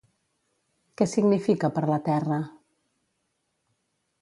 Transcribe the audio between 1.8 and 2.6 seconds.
la terra?